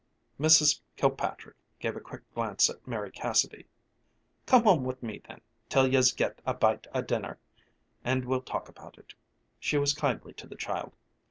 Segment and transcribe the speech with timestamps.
[0.39, 0.81] Mrs.
[0.95, 3.67] Kilpatrick gave a quick glance at Mary Cassidy.
[4.47, 7.37] "Come home with me then, till yez get a bite o' dinner,
[8.03, 9.13] and we'll talk about it,"
[9.59, 10.95] she said kindly to the child.